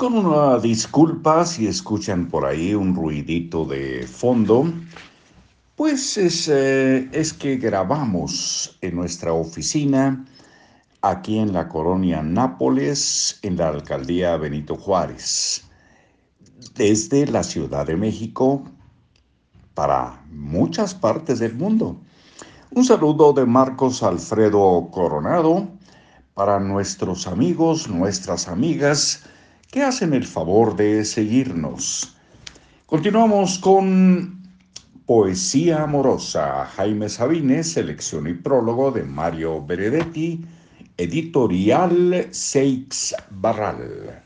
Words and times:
Con 0.00 0.14
una 0.14 0.58
disculpa 0.58 1.44
si 1.44 1.66
escuchan 1.66 2.26
por 2.30 2.46
ahí 2.46 2.72
un 2.72 2.96
ruidito 2.96 3.66
de 3.66 4.06
fondo, 4.06 4.72
pues 5.76 6.16
es, 6.16 6.48
eh, 6.48 7.06
es 7.12 7.34
que 7.34 7.56
grabamos 7.58 8.78
en 8.80 8.96
nuestra 8.96 9.34
oficina 9.34 10.24
aquí 11.02 11.38
en 11.38 11.52
la 11.52 11.68
colonia 11.68 12.22
Nápoles, 12.22 13.40
en 13.42 13.58
la 13.58 13.68
alcaldía 13.68 14.38
Benito 14.38 14.74
Juárez, 14.74 15.68
desde 16.74 17.26
la 17.26 17.42
Ciudad 17.42 17.86
de 17.86 17.98
México 17.98 18.64
para 19.74 20.24
muchas 20.30 20.94
partes 20.94 21.40
del 21.40 21.54
mundo. 21.56 22.00
Un 22.70 22.86
saludo 22.86 23.34
de 23.34 23.44
Marcos 23.44 24.02
Alfredo 24.02 24.88
Coronado 24.92 25.68
para 26.32 26.58
nuestros 26.58 27.26
amigos, 27.26 27.86
nuestras 27.86 28.48
amigas 28.48 29.24
que 29.70 29.82
hacen 29.82 30.12
el 30.14 30.24
favor 30.24 30.74
de 30.74 31.04
seguirnos. 31.04 32.16
Continuamos 32.86 33.56
con 33.58 34.42
Poesía 35.06 35.84
Amorosa, 35.84 36.64
Jaime 36.66 37.08
Sabines, 37.08 37.72
selección 37.72 38.26
y 38.26 38.34
prólogo 38.34 38.90
de 38.90 39.04
Mario 39.04 39.64
Benedetti, 39.64 40.44
editorial 40.96 42.26
Seix 42.32 43.14
Barral. 43.30 44.24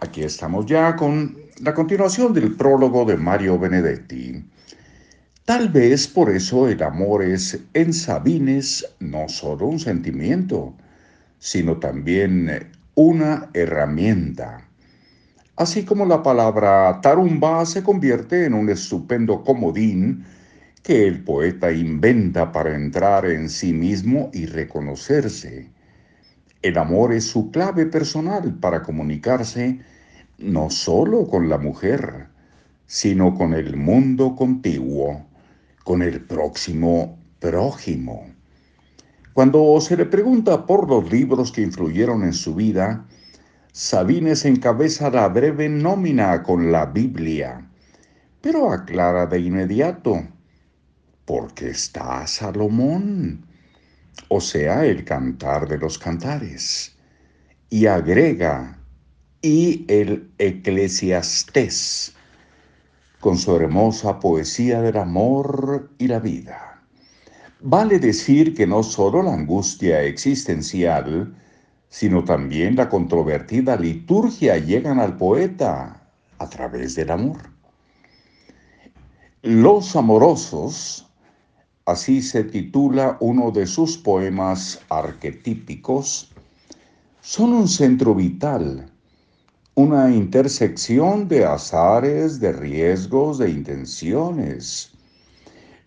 Aquí 0.00 0.22
estamos 0.22 0.64
ya 0.66 0.94
con 0.94 1.36
la 1.60 1.74
continuación 1.74 2.32
del 2.32 2.54
prólogo 2.54 3.04
de 3.04 3.16
Mario 3.16 3.58
Benedetti. 3.58 4.44
Tal 5.44 5.68
vez 5.70 6.06
por 6.06 6.30
eso 6.30 6.68
el 6.68 6.80
amor 6.84 7.24
es 7.24 7.58
en 7.74 7.92
Sabines 7.92 8.86
no 9.00 9.28
solo 9.28 9.66
un 9.66 9.80
sentimiento, 9.80 10.72
sino 11.40 11.78
también 11.78 12.70
una 13.00 13.48
herramienta. 13.54 14.68
Así 15.56 15.84
como 15.86 16.04
la 16.04 16.22
palabra 16.22 17.00
tarumba 17.00 17.64
se 17.64 17.82
convierte 17.82 18.44
en 18.44 18.52
un 18.52 18.68
estupendo 18.68 19.42
comodín 19.42 20.26
que 20.82 21.06
el 21.06 21.24
poeta 21.24 21.72
inventa 21.72 22.52
para 22.52 22.74
entrar 22.74 23.24
en 23.24 23.48
sí 23.48 23.72
mismo 23.72 24.30
y 24.34 24.44
reconocerse. 24.44 25.70
El 26.60 26.76
amor 26.76 27.14
es 27.14 27.24
su 27.24 27.50
clave 27.50 27.86
personal 27.86 28.58
para 28.60 28.82
comunicarse 28.82 29.80
no 30.36 30.68
solo 30.68 31.26
con 31.26 31.48
la 31.48 31.56
mujer, 31.56 32.26
sino 32.86 33.34
con 33.34 33.54
el 33.54 33.78
mundo 33.78 34.36
contiguo, 34.36 35.24
con 35.84 36.02
el 36.02 36.20
próximo 36.20 37.18
prójimo. 37.38 38.26
Cuando 39.40 39.80
se 39.80 39.96
le 39.96 40.04
pregunta 40.04 40.66
por 40.66 40.86
los 40.86 41.10
libros 41.10 41.50
que 41.50 41.62
influyeron 41.62 42.24
en 42.24 42.34
su 42.34 42.54
vida, 42.54 43.06
Sabines 43.72 44.44
encabeza 44.44 45.08
la 45.08 45.28
breve 45.28 45.66
nómina 45.66 46.42
con 46.42 46.70
la 46.70 46.84
Biblia, 46.84 47.66
pero 48.42 48.70
aclara 48.70 49.24
de 49.24 49.40
inmediato, 49.40 50.28
porque 51.24 51.70
está 51.70 52.26
Salomón, 52.26 53.46
o 54.28 54.42
sea, 54.42 54.84
el 54.84 55.06
cantar 55.06 55.66
de 55.66 55.78
los 55.78 55.98
cantares, 55.98 56.94
y 57.70 57.86
agrega, 57.86 58.78
y 59.40 59.86
el 59.88 60.30
eclesiastés, 60.36 62.14
con 63.20 63.38
su 63.38 63.56
hermosa 63.56 64.20
poesía 64.20 64.82
del 64.82 64.98
amor 64.98 65.90
y 65.96 66.08
la 66.08 66.18
vida. 66.18 66.69
Vale 67.62 67.98
decir 67.98 68.54
que 68.54 68.66
no 68.66 68.82
solo 68.82 69.22
la 69.22 69.34
angustia 69.34 70.02
existencial, 70.02 71.34
sino 71.88 72.24
también 72.24 72.76
la 72.76 72.88
controvertida 72.88 73.76
liturgia 73.76 74.56
llegan 74.56 74.98
al 74.98 75.16
poeta 75.16 76.02
a 76.38 76.48
través 76.48 76.94
del 76.94 77.10
amor. 77.10 77.50
Los 79.42 79.94
amorosos, 79.96 81.06
así 81.84 82.22
se 82.22 82.44
titula 82.44 83.16
uno 83.20 83.50
de 83.50 83.66
sus 83.66 83.98
poemas 83.98 84.80
arquetípicos, 84.88 86.32
son 87.20 87.52
un 87.52 87.68
centro 87.68 88.14
vital 88.14 88.90
una 89.80 90.10
intersección 90.10 91.26
de 91.26 91.46
azares, 91.46 92.38
de 92.38 92.52
riesgos, 92.52 93.38
de 93.38 93.50
intenciones. 93.50 94.89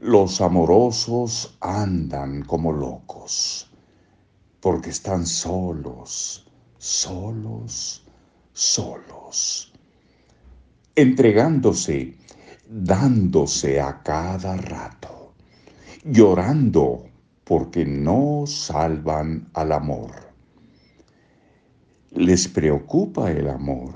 Los 0.00 0.40
amorosos 0.40 1.56
andan 1.60 2.42
como 2.42 2.72
locos, 2.72 3.70
porque 4.60 4.90
están 4.90 5.26
solos, 5.26 6.50
solos, 6.78 8.04
solos, 8.52 9.72
entregándose, 10.94 12.16
dándose 12.68 13.80
a 13.80 14.02
cada 14.02 14.56
rato, 14.56 15.34
llorando 16.04 17.04
porque 17.44 17.84
no 17.84 18.44
salvan 18.46 19.48
al 19.54 19.72
amor 19.72 20.30
les 22.10 22.48
preocupa 22.48 23.30
el 23.30 23.48
amor. 23.48 23.94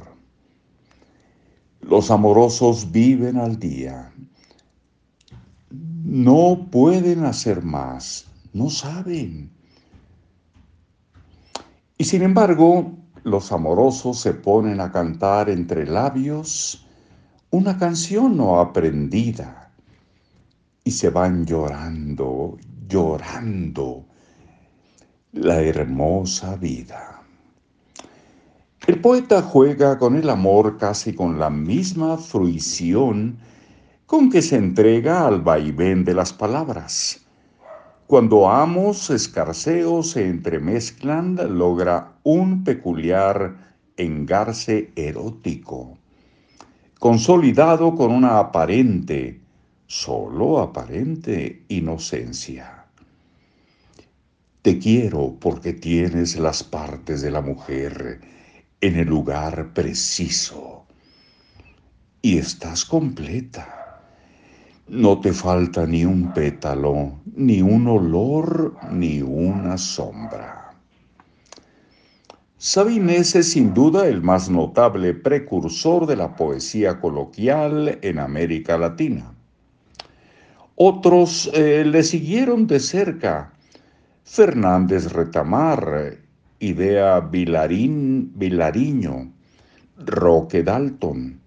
Los 1.80 2.10
amorosos 2.10 2.90
viven 2.92 3.36
al 3.36 3.58
día. 3.58 4.13
No 6.14 6.68
pueden 6.70 7.24
hacer 7.24 7.64
más, 7.64 8.26
no 8.52 8.70
saben. 8.70 9.50
Y 11.98 12.04
sin 12.04 12.22
embargo, 12.22 12.92
los 13.24 13.50
amorosos 13.50 14.20
se 14.20 14.32
ponen 14.32 14.80
a 14.80 14.92
cantar 14.92 15.50
entre 15.50 15.84
labios 15.88 16.86
una 17.50 17.76
canción 17.76 18.36
no 18.36 18.60
aprendida 18.60 19.72
y 20.84 20.92
se 20.92 21.10
van 21.10 21.46
llorando, 21.46 22.58
llorando 22.86 24.04
la 25.32 25.62
hermosa 25.62 26.54
vida. 26.54 27.24
El 28.86 29.00
poeta 29.00 29.42
juega 29.42 29.98
con 29.98 30.14
el 30.14 30.30
amor 30.30 30.78
casi 30.78 31.12
con 31.12 31.40
la 31.40 31.50
misma 31.50 32.18
fruición 32.18 33.36
con 34.14 34.30
que 34.30 34.42
se 34.42 34.54
entrega 34.54 35.26
al 35.26 35.40
vaivén 35.40 36.04
de 36.04 36.14
las 36.14 36.32
palabras. 36.32 37.26
Cuando 38.06 38.48
amos 38.48 39.10
escarceos 39.10 40.10
se 40.10 40.28
entremezclan, 40.28 41.36
logra 41.58 42.12
un 42.22 42.62
peculiar 42.62 43.74
engarce 43.96 44.92
erótico, 44.94 45.98
consolidado 47.00 47.96
con 47.96 48.12
una 48.12 48.38
aparente, 48.38 49.40
solo 49.88 50.60
aparente 50.60 51.64
inocencia. 51.66 52.86
Te 54.62 54.78
quiero 54.78 55.34
porque 55.40 55.72
tienes 55.72 56.36
las 56.36 56.62
partes 56.62 57.20
de 57.20 57.32
la 57.32 57.40
mujer, 57.40 58.20
en 58.80 58.94
el 58.94 59.08
lugar 59.08 59.72
preciso 59.74 60.86
y 62.22 62.38
estás 62.38 62.84
completa. 62.84 63.83
No 64.88 65.18
te 65.18 65.32
falta 65.32 65.86
ni 65.86 66.04
un 66.04 66.34
pétalo, 66.34 67.20
ni 67.34 67.62
un 67.62 67.86
olor, 67.88 68.76
ni 68.90 69.22
una 69.22 69.78
sombra. 69.78 70.74
Sabines 72.58 73.34
es 73.34 73.52
sin 73.52 73.72
duda 73.72 74.06
el 74.06 74.20
más 74.20 74.50
notable 74.50 75.14
precursor 75.14 76.06
de 76.06 76.16
la 76.16 76.36
poesía 76.36 77.00
coloquial 77.00 77.98
en 78.02 78.18
América 78.18 78.76
Latina. 78.76 79.34
Otros 80.74 81.50
eh, 81.54 81.84
le 81.86 82.02
siguieron 82.02 82.66
de 82.66 82.78
cerca. 82.78 83.54
Fernández 84.24 85.12
Retamar, 85.12 86.18
Idea 86.58 87.20
Vilarín, 87.20 88.32
Vilariño, 88.34 89.32
Roque 89.96 90.62
Dalton, 90.62 91.40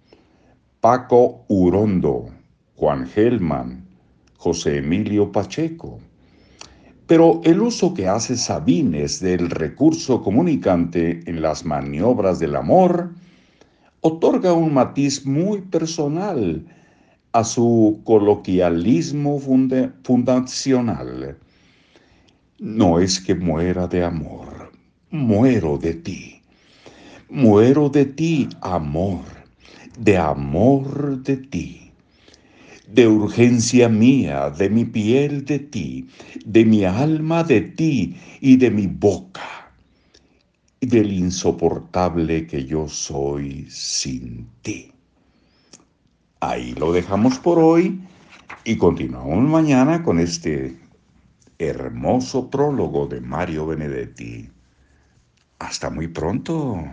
Paco 0.79 1.45
Urondo, 1.49 2.29
Juan 2.77 3.05
Gelman, 3.05 3.85
José 4.37 4.77
Emilio 4.77 5.29
Pacheco. 5.31 5.99
Pero 7.05 7.41
el 7.43 7.61
uso 7.61 7.93
que 7.93 8.07
hace 8.07 8.37
Sabines 8.37 9.19
del 9.19 9.49
recurso 9.49 10.21
comunicante 10.21 11.19
en 11.25 11.41
las 11.41 11.65
maniobras 11.65 12.39
del 12.39 12.55
amor 12.55 13.11
otorga 13.99 14.53
un 14.53 14.73
matiz 14.73 15.25
muy 15.25 15.59
personal 15.59 16.65
a 17.33 17.43
su 17.43 17.99
coloquialismo 18.05 19.37
fundacional. 20.03 21.37
No 22.59 22.99
es 22.99 23.19
que 23.19 23.35
muera 23.35 23.87
de 23.87 24.05
amor 24.05 24.57
muero 25.09 25.77
de 25.77 25.93
ti. 25.93 26.41
Muero 27.29 27.89
de 27.89 28.05
ti, 28.05 28.47
amor, 28.61 29.23
de 29.97 30.17
amor 30.17 31.21
de 31.23 31.37
ti, 31.37 31.86
de 32.87 33.07
urgencia 33.07 33.89
mía, 33.89 34.49
de 34.49 34.69
mi 34.69 34.85
piel 34.85 35.45
de 35.45 35.59
ti, 35.59 36.07
de 36.45 36.65
mi 36.65 36.85
alma 36.85 37.43
de 37.43 37.61
ti 37.61 38.17
y 38.41 38.57
de 38.57 38.71
mi 38.71 38.87
boca. 38.87 39.41
del 40.81 41.11
insoportable 41.11 42.47
que 42.47 42.65
yo 42.65 42.87
soy 42.87 43.67
sin 43.69 44.47
ti. 44.61 44.91
Ahí 46.39 46.73
lo 46.75 46.91
dejamos 46.93 47.39
por 47.39 47.59
hoy 47.59 47.99
y 48.63 48.77
continuamos 48.77 49.49
mañana 49.49 50.03
con 50.03 50.19
este 50.19 50.77
hermoso 51.59 52.49
prólogo 52.49 53.07
de 53.07 53.21
Mario 53.21 53.67
Benedetti. 53.67 54.49
Hasta 55.59 55.89
muy 55.89 56.07
pronto. 56.07 56.85